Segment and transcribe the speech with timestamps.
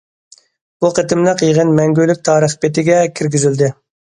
[0.85, 3.71] بۇ قېتىملىق يىغىن مەڭگۈلۈك تارىخ بېتىگە كىرگۈزۈلدى.